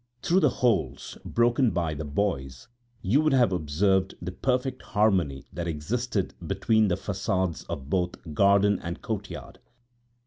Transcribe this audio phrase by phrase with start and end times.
[0.23, 2.67] Through the holes broken by the boys
[3.03, 8.79] you would have observed the perfect harmony that existed between the façades of both garden
[8.81, 9.59] and courtyard.